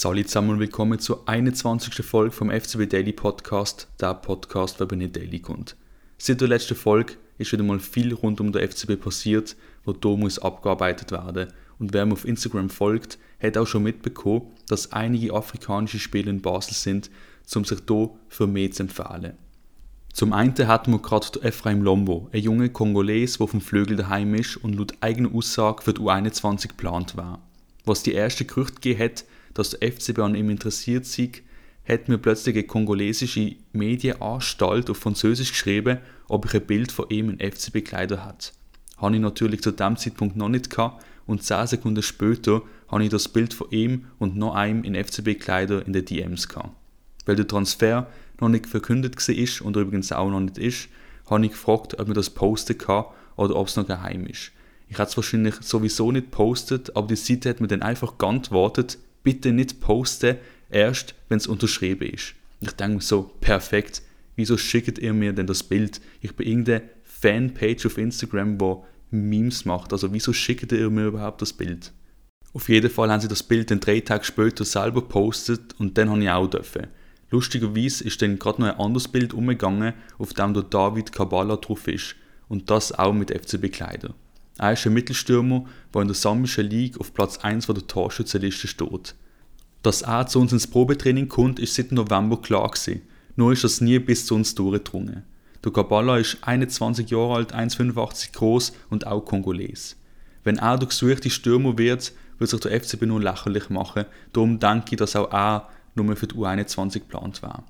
Salut 0.00 0.28
zusammen 0.28 0.50
und 0.50 0.60
willkommen 0.60 1.00
zur 1.00 1.28
21. 1.28 2.06
Folge 2.06 2.30
vom 2.30 2.52
FCB 2.52 2.88
Daily 2.88 3.12
Podcast, 3.12 3.88
der 4.00 4.14
Podcast, 4.14 4.78
der 4.78 4.86
bei 4.86 4.94
nicht 4.94 5.16
daily 5.16 5.40
kommt. 5.40 5.74
Seit 6.18 6.40
der 6.40 6.46
letzten 6.46 6.76
Folge 6.76 7.14
ist 7.36 7.50
wieder 7.50 7.64
mal 7.64 7.80
viel 7.80 8.14
rund 8.14 8.40
um 8.40 8.52
den 8.52 8.70
FCB 8.70 9.00
passiert, 9.00 9.56
wo 9.84 9.92
da 9.92 10.10
muss 10.10 10.38
abgearbeitet 10.38 11.10
werden. 11.10 11.52
Und 11.80 11.94
wer 11.94 12.06
mir 12.06 12.12
auf 12.12 12.24
Instagram 12.24 12.70
folgt, 12.70 13.18
hat 13.42 13.58
auch 13.58 13.66
schon 13.66 13.82
mitbekommen, 13.82 14.52
dass 14.68 14.92
einige 14.92 15.34
afrikanische 15.34 15.98
Spiele 15.98 16.30
in 16.30 16.42
Basel 16.42 16.74
sind, 16.74 17.10
um 17.56 17.64
sich 17.64 17.80
hier 17.88 18.10
für 18.28 18.46
mehr 18.46 18.70
zu 18.70 18.84
empfehlen. 18.84 19.32
Zum 20.12 20.32
einen 20.32 20.54
hatten 20.68 20.92
wir 20.92 21.02
gerade 21.02 21.42
Ephraim 21.42 21.82
Lombo, 21.82 22.28
ein 22.32 22.40
junger 22.40 22.68
Kongoles, 22.68 23.38
der 23.38 23.48
vom 23.48 23.60
Flügel 23.60 23.96
daheim 23.96 24.36
ist 24.36 24.58
und 24.58 24.76
laut 24.76 24.94
eigener 25.00 25.34
Aussage 25.34 25.82
für 25.82 25.94
die 25.94 26.02
U21 26.02 26.68
geplant 26.68 27.16
war. 27.16 27.42
Was 27.84 28.04
die 28.04 28.12
erste 28.12 28.44
Gerüchte 28.44 28.74
gegeben 28.74 29.02
hat, 29.02 29.24
dass 29.58 29.70
der 29.70 29.92
FCB 29.92 30.20
an 30.20 30.36
ihm 30.36 30.50
interessiert 30.50 31.04
sei, 31.04 31.32
hat 31.86 32.08
mir 32.08 32.18
plötzlich 32.18 32.54
eine 32.54 32.64
kongolesische 32.64 33.56
Medienanstalt 33.72 34.88
auf 34.88 34.98
Französisch 34.98 35.50
geschrieben, 35.50 35.98
ob 36.28 36.44
ich 36.44 36.54
ein 36.54 36.66
Bild 36.66 36.92
von 36.92 37.06
ihm 37.08 37.30
in 37.30 37.40
FCB-Kleider 37.40 38.24
hat. 38.24 38.52
Habe 38.98 39.16
ich 39.16 39.20
natürlich 39.20 39.62
zu 39.62 39.72
dem 39.72 39.96
Zeitpunkt 39.96 40.36
noch 40.36 40.48
nicht 40.48 40.70
gehabt 40.70 41.04
und 41.26 41.42
10 41.42 41.66
Sekunden 41.66 42.02
später 42.02 42.62
habe 42.88 43.02
ich 43.02 43.10
das 43.10 43.28
Bild 43.28 43.52
von 43.52 43.68
ihm 43.70 44.06
und 44.18 44.36
noch 44.36 44.54
einem 44.54 44.84
in 44.84 44.94
FCB-Kleider 44.94 45.84
in 45.84 45.92
den 45.92 46.04
DMs 46.04 46.48
gehabt. 46.48 46.76
Weil 47.26 47.36
der 47.36 47.48
Transfer 47.48 48.06
noch 48.40 48.48
nicht 48.48 48.66
verkündet 48.66 49.16
war 49.16 49.66
und 49.66 49.76
übrigens 49.76 50.12
auch 50.12 50.30
noch 50.30 50.40
nicht 50.40 50.58
ist, 50.58 50.88
habe 51.28 51.44
ich 51.44 51.50
gefragt, 51.50 51.98
ob 51.98 52.06
man 52.06 52.14
das 52.14 52.30
posten 52.30 52.78
kann 52.78 53.06
oder 53.36 53.56
ob 53.56 53.66
es 53.66 53.76
noch 53.76 53.86
geheim 53.86 54.24
ist. 54.26 54.52
Ich 54.88 54.98
hätte 54.98 55.10
es 55.10 55.16
wahrscheinlich 55.16 55.56
sowieso 55.56 56.12
nicht 56.12 56.30
postet, 56.30 56.96
aber 56.96 57.08
die 57.08 57.16
Seite 57.16 57.50
hat 57.50 57.60
mir 57.60 57.66
dann 57.66 57.82
einfach 57.82 58.18
geantwortet, 58.18 58.98
bitte 59.28 59.52
nicht 59.52 59.82
posten, 59.82 60.38
erst 60.70 61.14
wenn 61.28 61.36
es 61.36 61.46
unterschrieben 61.46 62.08
ist. 62.08 62.32
Und 62.62 62.68
ich 62.68 62.76
denke 62.76 62.94
mir 62.94 63.02
so, 63.02 63.30
perfekt, 63.42 64.00
wieso 64.36 64.56
schickt 64.56 64.98
ihr 64.98 65.12
mir 65.12 65.34
denn 65.34 65.46
das 65.46 65.62
Bild? 65.62 66.00
Ich 66.22 66.34
bin 66.34 66.46
irgendeine 66.46 66.88
Fanpage 67.04 67.84
auf 67.84 67.98
Instagram, 67.98 68.58
wo 68.58 68.86
Memes 69.10 69.66
macht, 69.66 69.92
also 69.92 70.14
wieso 70.14 70.32
schickt 70.32 70.72
ihr 70.72 70.88
mir 70.88 71.08
überhaupt 71.08 71.42
das 71.42 71.52
Bild? 71.52 71.92
Auf 72.54 72.70
jeden 72.70 72.88
Fall 72.88 73.10
haben 73.10 73.20
sie 73.20 73.28
das 73.28 73.42
Bild 73.42 73.70
dann 73.70 73.80
drei 73.80 74.00
Tage 74.00 74.24
später 74.24 74.64
selber 74.64 75.02
gepostet 75.02 75.74
und 75.78 75.98
dann 75.98 76.08
habe 76.08 76.22
ich 76.22 76.30
auch 76.30 76.46
dürfen. 76.46 76.86
Lustigerweise 77.30 78.04
ist 78.04 78.22
dann 78.22 78.38
gerade 78.38 78.62
noch 78.62 78.68
ein 78.68 78.80
anderes 78.80 79.08
Bild 79.08 79.34
umgegangen, 79.34 79.92
auf 80.16 80.32
dem 80.32 80.54
der 80.54 80.62
David 80.62 81.12
Kabala 81.12 81.56
drauf 81.56 81.86
ist 81.86 82.16
und 82.48 82.70
das 82.70 82.98
auch 82.98 83.12
mit 83.12 83.30
FCB-Kleider. 83.30 84.14
Er 84.58 84.72
ist 84.72 84.86
ein 84.86 84.92
Mittelstürmer, 84.92 85.64
der 85.94 86.02
in 86.02 86.08
der 86.08 86.14
Sambischen 86.14 86.68
League 86.68 86.98
auf 87.00 87.14
Platz 87.14 87.38
1 87.38 87.66
der 87.66 87.86
Torschützenliste 87.86 88.66
steht. 88.66 89.14
Dass 89.82 90.02
er 90.02 90.26
zu 90.26 90.40
uns 90.40 90.52
ins 90.52 90.66
Probetraining 90.66 91.28
kommt, 91.28 91.60
ist 91.60 91.74
seit 91.74 91.92
November 91.92 92.40
klar 92.42 92.68
gewesen. 92.68 93.02
Nur 93.36 93.52
ist 93.52 93.62
das 93.62 93.80
nie 93.80 94.00
bis 94.00 94.26
zu 94.26 94.34
uns 94.34 94.56
durchgedrungen. 94.56 95.22
Der 95.64 95.72
Kabala 95.72 96.18
ist 96.18 96.38
21 96.42 97.08
Jahre 97.10 97.34
alt, 97.36 97.54
1,85 97.54 98.32
groß 98.32 98.72
und 98.90 99.06
auch 99.06 99.20
Kongoles. 99.20 99.96
Wenn 100.42 100.58
er 100.58 100.76
der 100.76 100.88
gesuchte 100.88 101.30
Stürmer 101.30 101.78
wird, 101.78 102.12
wird 102.38 102.50
sich 102.50 102.60
der 102.60 102.80
FCB 102.80 103.02
nur 103.02 103.20
lächerlich 103.20 103.70
machen. 103.70 104.06
Darum 104.32 104.58
denke 104.58 104.86
ich, 104.92 104.96
dass 104.96 105.14
auch 105.14 105.32
er 105.32 105.68
nur 105.94 106.16
für 106.16 106.26
die 106.26 106.34
U21 106.34 106.94
geplant 106.94 107.42
war. 107.42 107.64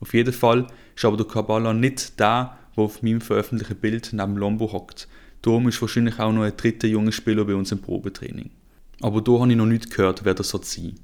Auf 0.00 0.14
jeden 0.14 0.32
Fall 0.32 0.66
ist 0.96 1.04
aber 1.04 1.16
der 1.16 1.26
Kabala 1.26 1.74
nicht 1.74 2.18
der, 2.18 2.56
der 2.76 2.84
auf 2.84 3.02
meinem 3.02 3.20
veröffentlichten 3.20 3.76
Bild 3.76 4.10
neben 4.12 4.36
Lombo 4.36 4.72
hockt. 4.72 5.08
Darum 5.42 5.68
ist 5.68 5.80
wahrscheinlich 5.82 6.18
auch 6.18 6.32
noch 6.32 6.42
ein 6.42 6.56
dritter 6.56 6.86
junger 6.88 7.12
Spieler 7.12 7.44
bei 7.44 7.54
uns 7.54 7.72
im 7.72 7.80
Probetraining. 7.80 8.50
Aber 9.00 9.20
da 9.20 9.32
habe 9.32 9.50
ich 9.50 9.56
noch 9.56 9.66
nicht 9.66 9.90
gehört, 9.90 10.24
wer 10.24 10.34
das 10.34 10.50
soll 10.50 10.62
sein. 10.62 10.94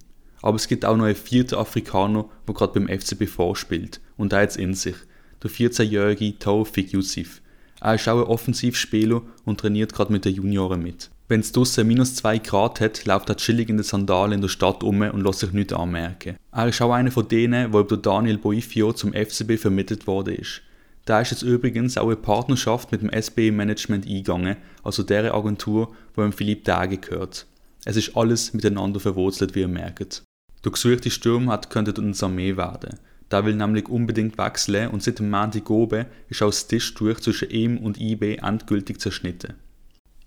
Aber 0.40 0.56
es 0.56 0.68
gibt 0.68 0.84
auch 0.84 0.96
noch 0.96 1.04
einen 1.04 1.16
vierten 1.16 1.56
Afrikaner, 1.56 2.26
der 2.46 2.54
gerade 2.54 2.78
beim 2.78 3.00
FCB 3.00 3.26
vorspielt. 3.28 4.00
Und 4.16 4.30
der 4.30 4.42
hat 4.42 4.50
es 4.50 4.56
in 4.56 4.74
sich. 4.74 4.94
Der 5.42 5.50
14-jährige 5.50 6.38
Taufik 6.38 6.92
Yusuf. 6.92 7.42
Er 7.80 7.94
ist 7.94 8.08
auch 8.08 8.18
ein 8.18 8.26
Offensivspieler 8.26 9.22
und 9.44 9.60
trainiert 9.60 9.92
gerade 9.92 10.12
mit 10.12 10.24
den 10.24 10.34
Junioren 10.34 10.82
mit. 10.82 11.10
Wenn 11.28 11.40
es 11.40 11.52
draussen 11.52 11.86
minus 11.86 12.14
2 12.16 12.38
Grad 12.38 12.80
hat, 12.80 13.04
läuft 13.04 13.28
er 13.28 13.36
chillig 13.36 13.68
in 13.68 13.76
den 13.76 13.84
Sandalen 13.84 14.34
in 14.34 14.40
der 14.40 14.48
Stadt 14.48 14.82
um 14.82 15.02
und 15.02 15.22
lässt 15.22 15.40
sich 15.40 15.52
nichts 15.52 15.72
anmerken. 15.72 16.36
Er 16.52 16.68
ist 16.68 16.80
auch 16.80 16.92
einer 16.92 17.10
von 17.10 17.28
denen, 17.28 17.70
der 17.70 17.80
über 17.80 17.96
Daniel 17.96 18.38
Boifio 18.38 18.92
zum 18.92 19.12
FCB 19.12 19.58
vermittelt 19.58 20.06
worden 20.06 20.36
ist. 20.36 20.62
Da 21.08 21.22
ist 21.22 21.30
jetzt 21.30 21.40
übrigens 21.40 21.96
auch 21.96 22.08
eine 22.08 22.16
Partnerschaft 22.16 22.92
mit 22.92 23.00
dem 23.00 23.10
SBE 23.10 23.50
Management 23.50 24.06
eingegangen, 24.06 24.58
also 24.84 25.02
der 25.02 25.32
Agentur, 25.32 25.96
wo 26.14 26.22
ihm 26.22 26.34
Philipp 26.34 26.66
Tage 26.66 26.98
gehört. 26.98 27.46
Es 27.86 27.96
ist 27.96 28.14
alles 28.14 28.52
miteinander 28.52 29.00
verwurzelt, 29.00 29.54
wie 29.54 29.60
ihr 29.60 29.68
merkt. 29.68 30.22
Der 30.66 30.72
gesuchte 30.72 31.10
Sturm 31.10 31.48
hat 31.48 31.70
könnte 31.70 31.98
unsere 31.98 32.30
Armee 32.30 32.58
werden. 32.58 32.98
Der 33.30 33.46
will 33.46 33.54
nämlich 33.54 33.88
unbedingt 33.88 34.36
wechseln 34.36 34.90
und 34.90 35.02
seit 35.02 35.18
dem 35.18 35.30
Montag 35.30 35.70
oben 35.70 36.04
ist 36.28 36.42
auch 36.42 36.50
das 36.50 36.66
Tischtuch 36.66 37.20
zwischen 37.20 37.48
ihm 37.48 37.78
und 37.78 37.98
IB 37.98 38.36
endgültig 38.42 39.00
zerschnitten. 39.00 39.54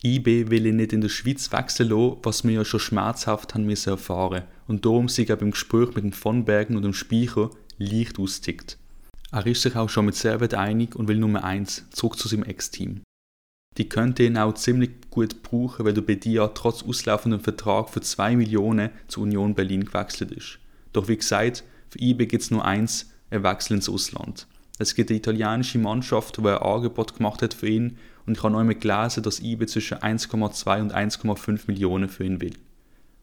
IB 0.03 0.50
will 0.50 0.66
ihn 0.66 0.78
nicht 0.78 0.94
in 0.94 1.02
der 1.02 1.09
Schweiz 1.09 1.52
wechseln 1.52 1.90
lassen, 1.90 2.18
was 2.24 2.44
wir 2.44 2.53
ja 2.53 2.66
schon 2.66 2.80
schmerzhaft 2.80 3.53
haben 3.53 3.68
müssen 3.68 3.91
erfahren 3.91 4.46
und 4.68 4.84
darum 4.84 5.09
sich 5.09 5.30
er 5.30 5.36
beim 5.36 5.52
Gespräch 5.52 5.94
mit 5.94 6.06
dem 6.06 6.12
Von 6.12 6.44
Bergen 6.44 6.75
und 6.75 6.81
dem 6.81 6.94
Speicher 6.94 7.52
leicht 7.78 8.18
austickt. 8.18 8.80
Er 9.34 9.47
ist 9.47 9.62
sich 9.62 9.78
auch 9.78 9.88
schon 9.88 10.08
mit 10.08 10.16
Servet 10.16 10.53
einig 10.53 10.94
und 10.94 11.08
will 11.08 11.18
Nummer 11.18 11.46
1 11.46 11.86
zurück 11.92 12.19
zu 12.19 12.28
seinem 12.28 12.44
Ex-Team. 12.44 13.02
Die 13.78 13.88
könnte 13.88 14.24
ihn 14.24 14.38
auch 14.38 14.53
ziemlich 14.56 14.92
gut 15.09 15.42
brauchen, 15.42 15.86
weil 15.86 15.94
der 15.94 16.02
Bedia 16.02 16.50
trotz 16.50 16.84
auslaufendem 16.84 17.40
Vertrag 17.40 17.90
für 17.90 18.02
2 18.02 18.36
Millionen 18.36 18.90
zu 19.08 19.22
Union 19.22 19.56
Berlin 19.56 19.86
gewechselt 19.86 20.31
ist. 20.31 20.59
Doch 20.91 21.08
wie 21.08 21.16
gesagt, 21.16 21.64
für 21.90 22.02
IB 22.02 22.25
gibt 22.25 22.44
es 22.44 22.52
nur 22.52 22.66
eins, 22.66 23.09
ein 23.30 23.44
Wechsel 23.44 23.78
ins 23.78 23.88
Ausland. 23.88 24.47
Es 24.78 24.96
gibt 24.96 25.09
eine 25.09 25.20
italienische 25.20 25.80
Mannschaft, 25.80 26.38
die 26.38 26.41
ein 26.41 26.58
Angebot 26.58 27.16
gemacht 27.16 27.41
hat 27.41 27.53
für 27.53 27.70
ihn 27.70 27.97
und 28.25 28.36
ich 28.36 28.44
habe 28.44 28.52
noch 28.52 28.59
einmal 28.59 28.75
gelesen, 28.75 29.24
dass 29.24 29.40
IB 29.40 29.66
zwischen 29.68 30.00
1,2 30.00 30.81
und 30.81 30.94
1,5 30.94 31.62
Millionen 31.68 32.09
für 32.09 32.25
ihn 32.25 32.41
will. 32.41 32.58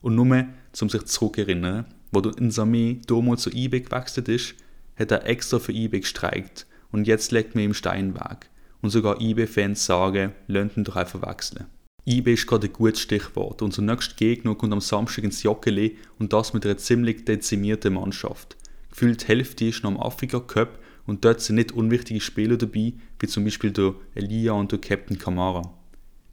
Und 0.00 0.14
nur, 0.14 0.24
um 0.24 0.88
sich 0.88 1.04
zurückzuerinnern, 1.04 1.84
wo 2.12 2.22
der 2.22 2.38
Insame 2.38 3.02
damals 3.06 3.42
zu 3.42 3.50
IB 3.50 3.80
gewechselt 3.80 4.28
ist, 4.28 4.54
hat 4.98 5.10
er 5.10 5.26
extra 5.26 5.58
für 5.58 5.72
eBay 5.72 6.00
gestreikt 6.00 6.66
und 6.90 7.06
jetzt 7.06 7.32
legt 7.32 7.54
mir 7.54 7.64
im 7.64 7.74
Stein 7.74 8.14
weg. 8.14 8.50
Und 8.80 8.90
sogar 8.90 9.20
eBay-Fans 9.20 9.84
sagen, 9.84 10.32
ihn 10.48 10.84
doch 10.84 10.96
einfach 10.96 11.26
wechseln. 11.26 11.66
eBay 12.06 12.34
ist 12.34 12.46
gerade 12.46 12.68
ein 12.68 12.72
gutes 12.72 13.00
Stichwort. 13.00 13.60
Unser 13.60 13.82
nächster 13.82 14.14
Gegner 14.14 14.54
kommt 14.54 14.72
am 14.72 14.80
Samstag 14.80 15.24
ins 15.24 15.42
Joggeli 15.42 15.96
und 16.18 16.32
das 16.32 16.54
mit 16.54 16.64
einer 16.64 16.78
ziemlich 16.78 17.24
dezimierten 17.24 17.94
Mannschaft. 17.94 18.56
Gefühlt 18.90 19.22
die 19.22 19.26
Hälfte 19.26 19.66
ist 19.66 19.82
noch 19.82 19.90
am 19.90 20.00
Afrika 20.00 20.40
Cup 20.40 20.78
und 21.06 21.24
dort 21.24 21.40
sind 21.40 21.56
nicht 21.56 21.72
unwichtige 21.72 22.20
Spieler 22.20 22.56
dabei, 22.56 22.92
wie 23.18 23.26
zum 23.26 23.44
Beispiel 23.44 23.72
der 23.72 23.94
Elia 24.14 24.52
und 24.52 24.72
der 24.72 24.78
Captain 24.78 25.18
Kamara. 25.18 25.74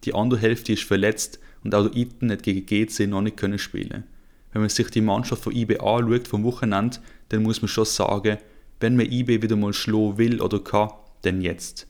Die 0.04 0.14
andere 0.14 0.40
Hälfte 0.40 0.74
ist 0.74 0.84
verletzt 0.84 1.40
und 1.64 1.74
auch 1.74 1.88
der 1.88 1.96
Iten 1.96 2.32
hat 2.32 2.44
gegen 2.44 2.66
GC 2.66 3.08
noch 3.08 3.22
nicht 3.22 3.38
können 3.38 3.58
spielen. 3.58 4.04
Wenn 4.54 4.62
man 4.62 4.70
sich 4.70 4.90
die 4.90 5.02
Mannschaft 5.02 5.44
von 5.44 5.54
IB 5.54 5.80
anschaut 5.80 6.28
vom 6.28 6.44
Wochenende, 6.44 7.00
dann 7.30 7.44
muss 7.44 7.62
man 7.62 7.68
schon 7.68 7.86
sagen, 7.86 8.38
wenn 8.80 8.96
man 8.96 9.12
eBay 9.12 9.42
wieder 9.42 9.56
mal 9.56 9.74
schlagen 9.74 10.18
will 10.18 10.42
oder 10.42 10.60
kann, 10.60 10.90
dann 11.22 11.42
jetzt. 11.42 11.88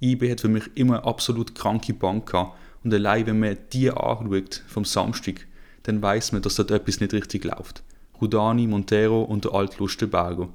eBay 0.00 0.30
hat 0.30 0.40
für 0.40 0.48
mich 0.48 0.64
immer 0.74 0.98
eine 0.98 1.06
absolut 1.06 1.54
kranke 1.54 1.94
Bank 1.94 2.30
gehabt 2.30 2.56
und 2.82 2.92
allein 2.92 3.26
wenn 3.26 3.40
man 3.40 3.56
die 3.72 3.90
anschaut 3.90 4.62
vom 4.66 4.84
Samstag, 4.84 5.46
dann 5.84 6.02
weiß 6.02 6.32
man, 6.32 6.42
dass 6.42 6.56
dort 6.56 6.70
etwas 6.70 7.00
nicht 7.00 7.12
richtig 7.12 7.44
läuft. 7.44 7.82
Rudani, 8.20 8.66
Montero 8.66 9.22
und 9.22 9.44
der 9.44 9.54
alte 9.54 9.78
Lustenberger. 9.78 10.48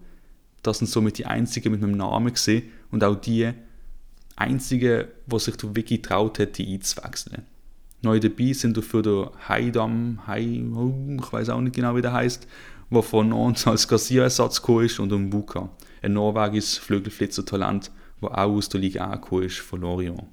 Das 0.63 0.79
sind 0.79 0.87
somit 0.87 1.17
die 1.17 1.25
einzigen 1.25 1.71
mit 1.71 1.81
meinem 1.81 1.97
Namen 1.97 2.33
gesehen 2.33 2.63
und 2.91 3.03
auch 3.03 3.15
die 3.15 3.51
einzigen, 4.35 5.05
die 5.25 5.39
sich 5.39 5.55
der 5.57 5.75
Wiki 5.75 6.01
traut 6.01 6.39
hat, 6.39 6.57
die 6.57 6.73
einzuwechseln. 6.73 7.43
Neu 8.01 8.19
dabei 8.19 8.53
sind 8.53 8.77
dafür 8.77 9.01
der 9.01 9.31
Haidam, 9.47 10.25
Hai, 10.25 10.41
ich 10.41 11.33
weiß 11.33 11.49
auch 11.49 11.59
nicht 11.59 11.75
genau, 11.75 11.95
wie 11.95 12.01
der 12.01 12.13
heißt, 12.13 12.47
der 12.91 13.03
von 13.03 13.31
uns 13.33 13.67
als 13.67 13.87
Kassierersatz 13.87 14.61
gekommen 14.61 14.85
ist, 14.85 14.99
und 14.99 15.11
um 15.13 15.29
Buka, 15.29 15.69
ein 16.01 16.13
norwegisches 16.13 16.77
Flügelflitzer-Talent, 16.77 17.91
der 18.21 18.31
auch 18.31 18.51
aus 18.51 18.69
der 18.69 18.81
Liga 18.81 19.05
A 19.05 19.15
gekommen 19.15 19.43
ist, 19.43 19.59
von 19.59 19.81
Lorient. 19.81 20.23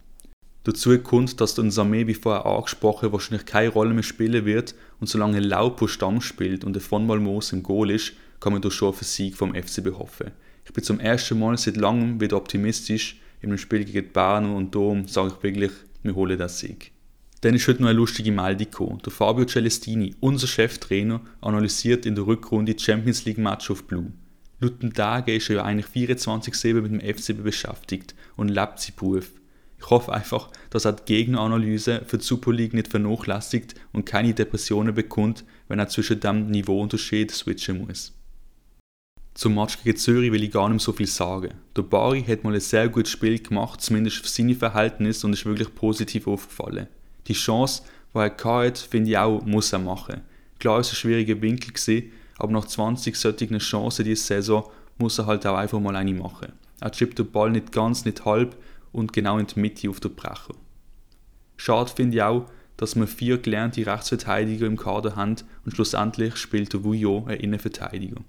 Dazu 0.64 0.98
kommt, 0.98 1.40
dass 1.40 1.54
der 1.54 1.64
Samé, 1.66 2.08
wie 2.08 2.14
vorher 2.14 2.44
angesprochen, 2.44 3.12
wahrscheinlich 3.12 3.46
keine 3.46 3.68
Rolle 3.68 3.94
mehr 3.94 4.02
spielen 4.02 4.44
wird 4.44 4.74
und 4.98 5.08
solange 5.08 5.38
Laupo 5.38 5.86
Stamm 5.86 6.20
spielt 6.20 6.64
und 6.64 6.72
der 6.72 6.82
von 6.82 7.06
Malmos 7.06 7.52
im 7.52 7.62
Goal 7.62 7.92
ist, 7.92 8.14
kann 8.40 8.52
man 8.52 8.62
durch 8.62 8.74
schon 8.74 8.88
auf 8.88 8.96
einen 8.96 9.04
Sieg 9.04 9.36
vom 9.36 9.54
FCB 9.54 9.92
hoffen. 9.96 10.32
Ich 10.64 10.72
bin 10.72 10.82
zum 10.82 10.98
ersten 10.98 11.38
Mal 11.38 11.56
seit 11.56 11.76
langem 11.76 12.20
wieder 12.20 12.36
optimistisch. 12.36 13.20
In 13.40 13.50
einem 13.50 13.58
Spiel 13.58 13.84
gegen 13.84 14.12
Bern 14.12 14.52
und 14.52 14.74
Dom 14.74 15.06
sage 15.06 15.34
ich 15.36 15.42
wirklich, 15.44 15.70
wir 16.02 16.16
holen 16.16 16.36
das 16.36 16.58
Sieg. 16.58 16.90
Dann 17.46 17.54
ist 17.54 17.68
heute 17.68 17.80
noch 17.80 17.90
eine 17.90 17.96
lustige 17.96 18.32
Meldung 18.32 18.68
gekommen. 18.68 18.98
Der 19.04 19.12
Fabio 19.12 19.44
Celestini, 19.44 20.16
unser 20.18 20.48
Cheftrainer, 20.48 21.20
analysiert 21.40 22.04
in 22.04 22.16
der 22.16 22.26
Rückrunde 22.26 22.74
die 22.74 22.82
Champions 22.82 23.24
League 23.24 23.38
Match 23.38 23.70
auf 23.70 23.84
Blue. 23.84 24.10
Laut 24.58 24.82
dem 24.82 24.92
Tage 24.92 25.32
ist 25.32 25.48
er 25.48 25.54
ja 25.54 25.64
eigentlich 25.64 25.86
24-7 25.86 26.80
mit 26.80 26.90
dem 26.90 27.00
FCB 27.00 27.44
beschäftigt 27.44 28.16
und 28.36 28.48
lebt 28.48 28.80
sein 28.80 28.96
Beruf. 28.96 29.30
Ich 29.78 29.88
hoffe 29.88 30.12
einfach, 30.12 30.50
dass 30.70 30.86
er 30.86 30.94
die 30.94 31.04
Gegneranalyse 31.04 32.02
für 32.04 32.18
die 32.18 32.24
Super 32.24 32.52
League 32.52 32.74
nicht 32.74 32.88
vernachlässigt 32.88 33.76
und 33.92 34.06
keine 34.06 34.34
Depressionen 34.34 34.92
bekommt, 34.92 35.44
wenn 35.68 35.78
er 35.78 35.86
zwischen 35.86 36.18
dem 36.18 36.50
Niveauunterschied 36.50 37.30
switchen 37.30 37.86
muss. 37.86 38.12
Zum 39.34 39.54
Match 39.54 39.84
gegen 39.84 39.96
Zürich 39.96 40.32
will 40.32 40.42
ich 40.42 40.50
gar 40.50 40.68
nicht 40.68 40.82
so 40.82 40.92
viel 40.92 41.06
sagen. 41.06 41.54
Der 41.76 41.82
Bari 41.82 42.24
hat 42.24 42.42
mal 42.42 42.54
ein 42.54 42.60
sehr 42.60 42.88
gutes 42.88 43.12
Spiel 43.12 43.38
gemacht, 43.38 43.82
zumindest 43.82 44.16
für 44.16 44.28
seine 44.28 44.56
Verhältnisse, 44.56 45.28
und 45.28 45.34
ist 45.34 45.46
wirklich 45.46 45.72
positiv 45.76 46.26
aufgefallen. 46.26 46.88
Die 47.28 47.32
Chance, 47.32 47.82
die 48.14 48.18
er 48.18 48.36
hatte, 48.44 48.88
finde 48.88 49.10
ich 49.10 49.18
auch, 49.18 49.42
muss 49.44 49.72
er 49.72 49.78
machen. 49.78 50.22
Klar 50.58 50.80
es 50.80 50.90
ein 50.90 50.96
schwieriger 50.96 51.40
Winkel 51.40 51.72
gewesen, 51.72 52.12
aber 52.38 52.52
nach 52.52 52.66
20 52.66 53.16
solchen 53.16 53.58
Chancen 53.58 54.04
diese 54.04 54.22
Saison 54.22 54.70
muss 54.98 55.18
er 55.18 55.26
halt 55.26 55.46
auch 55.46 55.56
einfach 55.56 55.80
mal 55.80 55.96
eine 55.96 56.14
machen. 56.14 56.52
Er 56.80 56.90
chippt 56.90 57.18
den 57.18 57.30
Ball 57.30 57.50
nicht 57.50 57.72
ganz, 57.72 58.04
nicht 58.04 58.24
halb 58.24 58.56
und 58.92 59.12
genau 59.12 59.38
in 59.38 59.46
die 59.46 59.60
Mitte 59.60 59.90
auf 59.90 60.00
den 60.00 60.14
Brecher. 60.14 60.54
Schade 61.56 61.90
finde 61.94 62.16
ich 62.16 62.22
auch, 62.22 62.46
dass 62.76 62.96
wir 62.96 63.06
vier 63.06 63.38
gelernte 63.38 63.86
Rechtsverteidiger 63.86 64.66
im 64.66 64.76
Kader 64.76 65.16
haben 65.16 65.36
und 65.64 65.72
schlussendlich 65.74 66.36
spielt 66.36 66.72
der 66.72 66.84
Vuillot 66.84 67.28
ein 67.28 67.40
Innenverteidiger. 67.40 68.20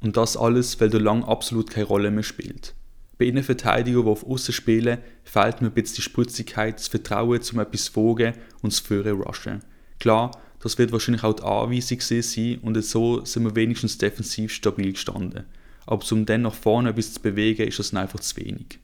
Und 0.00 0.16
das 0.16 0.36
alles, 0.36 0.80
weil 0.80 0.90
der 0.90 1.00
Lang 1.00 1.24
absolut 1.24 1.70
keine 1.70 1.86
Rolle 1.86 2.10
mehr 2.10 2.22
spielt. 2.22 2.74
Bei 3.18 3.26
Innenverteidigern, 3.26 4.04
die 4.04 4.10
auf 4.10 4.24
Aussen 4.24 4.52
spielen, 4.52 4.98
fehlt 5.24 5.60
mir 5.60 5.68
ein 5.68 5.74
bisschen 5.74 5.96
die 5.96 6.02
Spritzigkeit, 6.02 6.76
das 6.76 6.88
Vertrauen 6.88 7.42
zum 7.42 7.58
etwas 7.58 7.88
Vogen 7.88 8.34
und 8.62 8.72
das 8.72 8.80
Führen 8.80 9.20
rushen. 9.20 9.60
Klar, 9.98 10.30
das 10.60 10.78
wird 10.78 10.92
wahrscheinlich 10.92 11.24
auch 11.24 11.34
die 11.34 11.42
Anweisung 11.42 12.00
sein 12.00 12.58
und 12.62 12.82
so 12.84 13.24
sind 13.24 13.44
wir 13.44 13.56
wenigstens 13.56 13.98
defensiv 13.98 14.52
stabil 14.52 14.92
gestanden. 14.92 15.44
Aber 15.86 16.04
um 16.12 16.26
dann 16.26 16.42
nach 16.42 16.54
vorne 16.54 16.90
etwas 16.90 17.14
zu 17.14 17.20
bewegen, 17.20 17.66
ist 17.66 17.78
das 17.78 17.94
einfach 17.94 18.20
zu 18.20 18.36
wenig. 18.36 18.78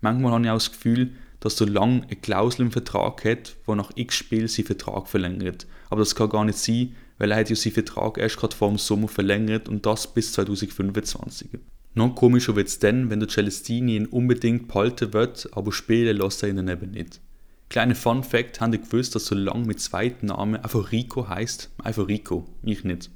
Manchmal 0.00 0.32
habe 0.32 0.44
ich 0.44 0.50
auch 0.50 0.56
das 0.56 0.72
Gefühl, 0.72 1.12
dass 1.40 1.56
der 1.56 1.68
Lang 1.68 2.04
eine 2.04 2.16
Klausel 2.16 2.66
im 2.66 2.72
Vertrag 2.72 3.24
hat, 3.24 3.56
wo 3.66 3.74
nach 3.74 3.90
x 3.96 4.14
Spiel 4.14 4.46
seinen 4.46 4.66
Vertrag 4.66 5.08
verlängert. 5.08 5.66
Aber 5.90 6.00
das 6.00 6.14
kann 6.14 6.28
gar 6.28 6.44
nicht 6.44 6.58
sein, 6.58 6.94
weil 7.18 7.32
er 7.32 7.38
hat 7.38 7.50
ja 7.50 7.56
seinen 7.56 7.72
Vertrag 7.72 8.18
erst 8.18 8.36
gerade 8.36 8.54
vor 8.54 8.68
dem 8.68 8.78
Sommer 8.78 9.08
verlängert 9.08 9.68
und 9.68 9.86
das 9.86 10.12
bis 10.12 10.32
2025. 10.32 11.48
Noch 11.94 12.14
komischer 12.14 12.56
wird 12.56 12.68
es 12.68 12.78
dann, 12.78 13.10
wenn 13.10 13.20
der 13.20 13.28
Celestini 13.28 13.96
ihn 13.96 14.06
unbedingt 14.06 14.68
behalten 14.68 15.12
wird, 15.12 15.48
aber 15.52 15.72
spielen 15.72 16.16
lässt 16.16 16.42
er 16.42 16.48
ihn 16.48 16.56
dann 16.56 16.68
eben 16.68 16.90
nicht. 16.90 17.20
Kleiner 17.68 17.94
Fun 17.94 18.22
Fact, 18.22 18.60
haben 18.60 18.72
ihr 18.72 18.78
gewusst, 18.78 19.14
dass 19.14 19.26
so 19.26 19.34
lang 19.34 19.66
mit 19.66 19.80
zweiten 19.80 20.26
Namen 20.26 20.56
einfach 20.56 20.92
Rico 20.92 21.28
heißt? 21.28 21.70
Einfach 21.82 22.08
Rico, 22.08 22.46
ich 22.62 22.84
nicht. 22.84 23.10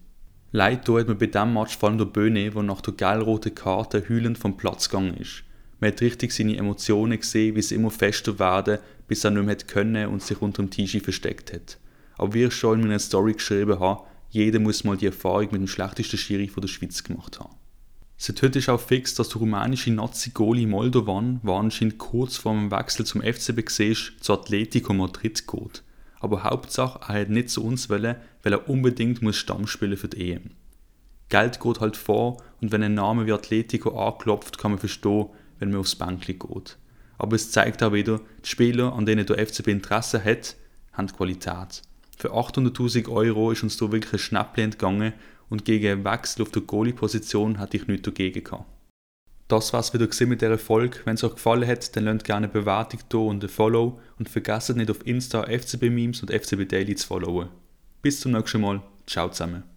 Leid 0.52 0.88
hat 0.88 1.08
mir 1.08 1.14
bei 1.14 1.26
diesem 1.26 1.52
Match 1.52 1.76
vor 1.76 1.88
allem 1.88 1.98
der 1.98 2.06
Böhne, 2.06 2.50
der 2.50 2.62
nach 2.62 2.80
der 2.80 2.94
gelb-roten 2.94 3.54
Karte 3.54 4.04
heulend 4.08 4.38
vom 4.38 4.56
Platz 4.56 4.88
gegangen 4.88 5.16
ist. 5.18 5.42
Man 5.80 5.90
hat 5.90 6.00
richtig 6.00 6.32
seine 6.32 6.56
Emotionen 6.56 7.18
gesehen, 7.18 7.54
wie 7.56 7.62
sie 7.62 7.74
immer 7.74 7.90
fester 7.90 8.38
werden, 8.38 8.78
bis 9.08 9.24
er 9.24 9.30
nicht 9.30 9.44
mehr 9.44 9.56
können 9.56 10.08
und 10.08 10.22
sich 10.22 10.40
unter 10.40 10.62
dem 10.62 10.70
Tisch 10.70 10.98
versteckt 11.02 11.52
hat. 11.52 11.78
Aber 12.16 12.32
wie 12.32 12.44
ich 12.44 12.54
schon 12.54 12.80
in 12.80 12.86
meiner 12.86 12.98
Story 12.98 13.34
geschrieben 13.34 13.78
habe, 13.78 14.04
jeder 14.30 14.58
muss 14.58 14.84
mal 14.84 14.96
die 14.96 15.06
Erfahrung 15.06 15.48
mit 15.52 15.60
dem 15.60 15.68
schlechtesten 15.68 16.16
Schiri 16.16 16.50
der 16.56 16.68
Schweiz 16.68 17.04
gemacht 17.04 17.38
haben. 17.40 17.54
Seit 18.18 18.40
heute 18.40 18.60
ist 18.60 18.70
auch 18.70 18.80
fix, 18.80 19.14
dass 19.14 19.28
der 19.28 19.40
rumänische 19.40 19.92
Nazi-Goli 19.92 20.64
Moldovan, 20.64 21.40
anscheinend 21.44 21.98
kurz 21.98 22.38
vor 22.38 22.54
dem 22.54 22.70
Wechsel 22.70 23.04
zum 23.04 23.20
FCB 23.20 23.66
gesehen 23.66 23.96
zu 24.20 24.32
Atletico 24.32 24.94
Madrid 24.94 25.46
geht. 25.46 25.82
Aber 26.20 26.42
Hauptsache, 26.42 27.00
er 27.06 27.20
hat 27.20 27.28
nicht 27.28 27.50
zu 27.50 27.62
uns 27.62 27.90
wollen, 27.90 28.16
weil 28.42 28.54
er 28.54 28.70
unbedingt 28.70 29.20
muss 29.20 29.36
Stamm 29.36 29.66
spielen 29.66 29.98
für 29.98 30.08
die 30.08 30.32
EM. 30.32 30.50
Geld 31.28 31.60
geht 31.60 31.80
halt 31.80 31.96
vor 31.96 32.38
und 32.62 32.72
wenn 32.72 32.82
ein 32.82 32.94
Name 32.94 33.26
wie 33.26 33.32
Atletico 33.32 33.90
anklopft, 34.00 34.56
kann 34.56 34.70
man 34.70 34.80
verstehen, 34.80 35.26
wenn 35.58 35.70
man 35.70 35.80
aufs 35.80 35.96
Bänkli 35.96 36.34
geht. 36.34 36.78
Aber 37.18 37.36
es 37.36 37.50
zeigt 37.50 37.82
auch 37.82 37.92
wieder, 37.92 38.20
die 38.42 38.48
Spieler, 38.48 38.94
an 38.94 39.04
denen 39.04 39.26
der 39.26 39.46
FCB 39.46 39.68
Interesse 39.68 40.24
hat, 40.24 40.56
haben 40.92 41.08
Qualität. 41.08 41.82
Für 42.16 42.32
800.000 42.32 43.10
Euro 43.10 43.50
ist 43.50 43.62
uns 43.62 43.76
da 43.76 43.92
wirklich 43.92 44.14
ein 44.14 44.18
Schnäppchen 44.18 44.64
entgangen 44.64 45.12
und 45.48 45.64
gegen 45.64 45.88
einen 45.88 46.04
Wechsel 46.04 46.42
auf 46.42 46.50
der 46.50 46.62
Goalie-Position 46.62 47.58
hatte 47.58 47.76
ich 47.76 47.86
nichts 47.86 48.04
dagegen 48.04 48.44
gehabt. 48.44 48.66
Das 49.48 49.72
war's 49.72 49.94
wieder 49.94 50.08
mit 50.26 50.42
dieser 50.42 50.58
Folge. 50.58 50.98
Wenn 51.04 51.14
es 51.14 51.22
euch 51.22 51.34
gefallen 51.34 51.68
hat, 51.68 51.94
dann 51.94 52.04
lasst 52.04 52.24
gerne 52.24 52.46
eine 52.46 52.52
Bewertung 52.52 53.00
da 53.08 53.18
und 53.18 53.44
ein 53.44 53.48
Follow 53.48 54.00
und 54.18 54.28
vergesst 54.28 54.74
nicht 54.74 54.90
auf 54.90 55.06
Insta 55.06 55.44
FCB 55.44 55.82
Memes 55.82 56.20
und 56.22 56.32
FCB 56.32 56.68
Daily 56.68 56.96
zu 56.96 57.06
followen. 57.06 57.48
Bis 58.02 58.20
zum 58.20 58.32
nächsten 58.32 58.60
Mal. 58.60 58.82
Ciao 59.06 59.28
zusammen. 59.28 59.75